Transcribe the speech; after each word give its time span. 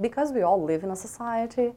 because 0.00 0.32
we 0.32 0.42
all 0.42 0.62
live 0.62 0.84
in 0.84 0.90
a 0.90 0.96
society, 0.96 1.72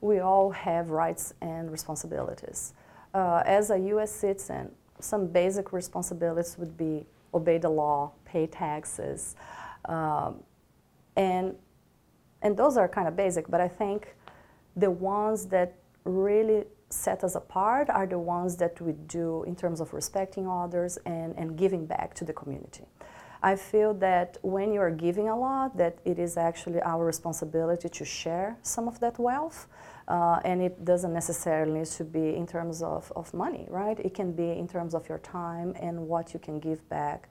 we 0.00 0.18
all 0.18 0.50
have 0.50 0.90
rights 0.90 1.34
and 1.40 1.70
responsibilities. 1.70 2.74
Uh, 3.14 3.42
as 3.46 3.70
a 3.70 3.78
U.S. 3.78 4.12
citizen, 4.12 4.70
some 5.00 5.26
basic 5.26 5.72
responsibilities 5.72 6.56
would 6.58 6.76
be 6.76 7.06
obey 7.32 7.58
the 7.58 7.68
law, 7.68 8.12
pay 8.24 8.46
taxes, 8.46 9.36
um, 9.86 10.42
and 11.16 11.54
and 12.42 12.56
those 12.56 12.76
are 12.76 12.88
kind 12.88 13.08
of 13.08 13.16
basic. 13.16 13.48
But 13.48 13.60
I 13.60 13.68
think 13.68 14.14
the 14.76 14.90
ones 14.90 15.46
that 15.46 15.74
really 16.04 16.64
set 16.90 17.24
us 17.24 17.34
apart 17.34 17.90
are 17.90 18.06
the 18.06 18.18
ones 18.18 18.56
that 18.56 18.80
we 18.80 18.92
do 18.92 19.42
in 19.44 19.56
terms 19.56 19.80
of 19.80 19.92
respecting 19.92 20.46
others 20.46 20.98
and, 21.04 21.34
and 21.36 21.56
giving 21.56 21.86
back 21.86 22.14
to 22.14 22.24
the 22.24 22.32
community. 22.32 22.84
I 23.46 23.54
feel 23.54 23.94
that 23.94 24.38
when 24.42 24.72
you 24.72 24.80
are 24.80 24.90
giving 24.90 25.28
a 25.28 25.38
lot, 25.38 25.76
that 25.76 25.98
it 26.04 26.18
is 26.18 26.36
actually 26.36 26.80
our 26.82 27.04
responsibility 27.04 27.88
to 27.88 28.04
share 28.04 28.56
some 28.62 28.88
of 28.88 28.98
that 28.98 29.20
wealth. 29.20 29.68
Uh, 30.08 30.40
and 30.44 30.60
it 30.60 30.84
doesn't 30.84 31.12
necessarily 31.12 31.78
need 31.78 31.86
to 31.86 32.04
be 32.04 32.34
in 32.34 32.44
terms 32.44 32.82
of, 32.82 33.12
of 33.14 33.32
money, 33.32 33.64
right? 33.70 34.00
It 34.00 34.14
can 34.14 34.32
be 34.32 34.50
in 34.50 34.66
terms 34.66 34.94
of 34.94 35.08
your 35.08 35.18
time 35.18 35.74
and 35.80 36.08
what 36.08 36.34
you 36.34 36.40
can 36.40 36.58
give 36.58 36.88
back 36.88 37.28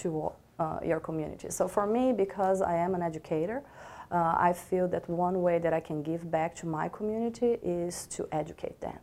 to 0.00 0.32
uh, 0.58 0.78
your 0.82 1.00
community. 1.00 1.50
So 1.50 1.68
for 1.68 1.86
me, 1.86 2.14
because 2.14 2.62
I 2.62 2.76
am 2.76 2.94
an 2.94 3.02
educator, 3.02 3.62
uh, 4.10 4.34
I 4.48 4.54
feel 4.54 4.88
that 4.88 5.06
one 5.10 5.42
way 5.42 5.58
that 5.58 5.74
I 5.74 5.80
can 5.80 6.02
give 6.02 6.30
back 6.30 6.54
to 6.56 6.66
my 6.66 6.88
community 6.88 7.58
is 7.62 8.06
to 8.16 8.26
educate 8.32 8.80
them. 8.80 8.98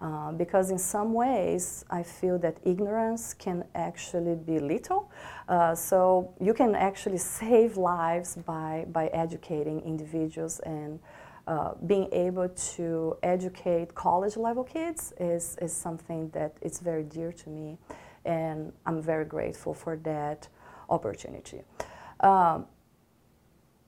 Uh, 0.00 0.32
because 0.32 0.70
in 0.70 0.78
some 0.78 1.12
ways, 1.12 1.84
I 1.90 2.02
feel 2.02 2.38
that 2.38 2.56
ignorance 2.64 3.34
can 3.34 3.64
actually 3.74 4.34
be 4.34 4.58
little. 4.58 5.10
Uh, 5.46 5.74
so 5.74 6.32
you 6.40 6.54
can 6.54 6.74
actually 6.74 7.18
save 7.18 7.76
lives 7.76 8.36
by, 8.36 8.86
by 8.92 9.08
educating 9.08 9.80
individuals 9.80 10.58
and 10.60 11.00
uh, 11.46 11.72
being 11.86 12.08
able 12.12 12.48
to 12.48 13.16
educate 13.22 13.94
college 13.94 14.36
level 14.36 14.64
kids 14.64 15.12
is, 15.18 15.56
is 15.60 15.72
something 15.72 16.30
that 16.30 16.56
is 16.62 16.80
very 16.80 17.02
dear 17.02 17.32
to 17.32 17.50
me. 17.50 17.76
And 18.24 18.72
I'm 18.86 19.02
very 19.02 19.24
grateful 19.24 19.74
for 19.74 19.96
that 20.04 20.48
opportunity. 20.88 21.62
Um, 22.20 22.66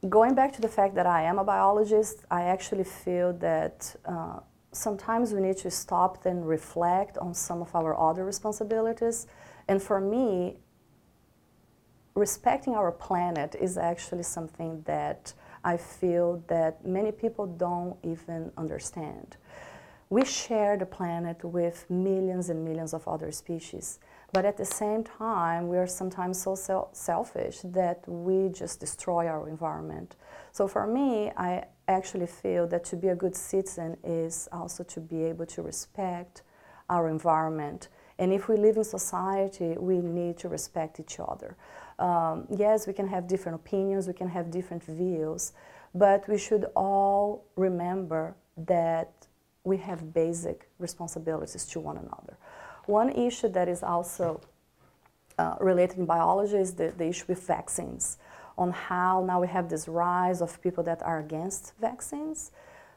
going 0.09 0.35
back 0.35 0.53
to 0.55 0.61
the 0.61 0.69
fact 0.69 0.95
that 0.97 1.07
I 1.07 1.23
am 1.23 1.39
a 1.39 1.45
biologist, 1.45 2.25
I 2.31 2.43
actually 2.43 2.85
feel 2.85 3.33
that 3.35 3.95
uh, 4.05 4.41
sometimes 4.73 5.33
we 5.33 5.41
need 5.41 5.59
to 5.59 5.71
stop 5.71 6.27
and 6.27 6.49
reflect 6.49 7.19
on 7.19 7.35
some 7.35 7.61
of 7.61 7.75
our 7.75 7.99
other 7.99 8.25
responsibilities. 8.25 9.27
And 9.69 9.83
for 9.83 10.01
me, 10.01 10.57
respecting 12.15 12.75
our 12.75 12.91
planet 12.91 13.55
is 13.55 13.79
actually 13.79 14.23
something 14.23 14.83
that 14.83 15.35
I 15.65 15.77
feel 15.77 16.43
that 16.49 16.85
many 16.85 17.13
people 17.13 17.47
don't 17.47 17.97
even 18.03 18.51
understand. 18.57 19.37
We 20.13 20.27
share 20.27 20.77
the 20.77 20.85
planet 20.85 21.43
with 21.43 21.89
millions 21.89 22.51
and 22.51 22.63
millions 22.63 22.93
of 22.93 23.09
other 23.09 23.33
species. 23.33 23.99
But 24.31 24.45
at 24.45 24.59
the 24.59 24.65
same 24.67 25.05
time, 25.05 25.69
we 25.69 25.79
are 25.79 25.87
sometimes 25.87 26.39
so 26.39 26.91
selfish 26.93 27.61
that 27.65 28.07
we 28.07 28.51
just 28.51 28.79
destroy 28.79 29.27
our 29.27 29.49
environment. 29.49 30.17
So 30.53 30.69
for 30.69 30.87
me, 30.87 31.33
I 31.39 31.65
actually 31.89 32.27
feel 32.27 32.67
that 32.67 32.85
to 32.91 32.97
be 32.97 33.09
a 33.09 33.15
good 33.15 33.35
citizen 33.35 33.97
is 34.05 34.51
also 34.53 34.85
to 34.85 35.01
be 35.01 35.25
able 35.25 35.47
to 35.47 35.63
respect 35.63 36.43
our 36.91 37.09
environment. 37.09 37.89
And 38.19 38.35
if 38.35 38.49
we 38.51 38.59
live 38.59 38.77
in 38.77 38.85
society, 38.85 39.79
we 39.79 40.03
need 40.03 40.37
to 40.41 40.49
respect 40.51 41.01
each 41.01 41.21
other. 41.21 41.57
Um, 41.99 42.47
yes, 42.51 42.87
we 42.87 42.93
can 42.93 43.09
have 43.09 43.27
different 43.27 43.57
opinions, 43.57 44.09
we 44.09 44.13
can 44.13 44.29
have 44.29 44.51
different 44.51 44.85
views, 44.85 45.55
but 45.95 46.29
we 46.29 46.37
should 46.37 46.67
all 46.77 47.47
remember 47.57 48.37
that 48.59 49.29
we 49.65 49.77
have 49.79 50.13
basic 50.13 50.69
responsibilities 50.79 51.65
to 51.67 51.81
one 51.81 51.97
another. 51.97 52.37
One 52.87 53.11
issue 53.11 53.49
that 53.49 53.69
is 53.69 53.83
also 53.83 54.41
uh, 55.39 55.57
related 55.61 55.99
in 55.99 56.07
biology 56.07 56.57
is 56.57 56.75
the, 56.75 56.93
the 56.97 57.07
issue 57.07 57.25
with 57.29 57.47
vaccines, 57.47 58.19
on 58.59 58.71
how 58.71 59.25
now 59.25 59.41
we 59.41 59.49
have 59.49 59.69
this 59.69 59.89
rise 59.89 60.43
of 60.43 60.61
people 60.61 60.85
that 60.85 61.03
are 61.03 61.21
against 61.21 61.73
vaccines. 61.81 62.51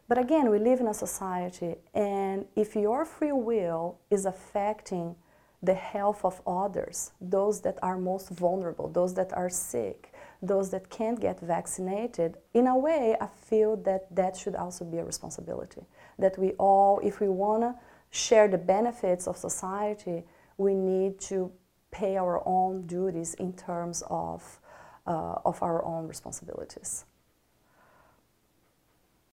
But 0.07 0.17
again, 0.17 0.49
we 0.49 0.59
live 0.59 0.79
in 0.79 0.87
a 0.87 0.93
society, 0.93 1.75
and 1.93 2.45
if 2.55 2.75
your 2.75 3.05
free 3.05 3.31
will 3.31 3.97
is 4.11 4.25
affecting 4.25 5.15
the 5.63 5.73
health 5.73 6.23
of 6.23 6.41
others, 6.45 7.11
those 7.19 7.61
that 7.61 7.77
are 7.81 7.97
most 7.97 8.29
vulnerable, 8.29 8.87
those 8.89 9.15
that 9.15 9.33
are 9.33 9.49
sick, 9.49 10.13
those 10.41 10.69
that 10.71 10.89
can't 10.89 11.19
get 11.19 11.39
vaccinated, 11.39 12.37
in 12.53 12.67
a 12.67 12.77
way, 12.77 13.15
I 13.19 13.27
feel 13.27 13.75
that 13.77 14.13
that 14.15 14.35
should 14.35 14.55
also 14.55 14.85
be 14.85 14.97
a 14.97 15.03
responsibility. 15.03 15.81
That 16.19 16.37
we 16.37 16.51
all, 16.53 16.99
if 17.03 17.19
we 17.19 17.27
want 17.27 17.63
to 17.63 17.75
share 18.11 18.47
the 18.47 18.57
benefits 18.57 19.27
of 19.27 19.37
society, 19.37 20.23
we 20.57 20.73
need 20.73 21.19
to 21.19 21.51
pay 21.91 22.17
our 22.17 22.41
own 22.45 22.85
duties 22.87 23.33
in 23.35 23.53
terms 23.53 24.03
of, 24.09 24.59
uh, 25.07 25.35
of 25.45 25.61
our 25.61 25.83
own 25.85 26.07
responsibilities. 26.07 27.05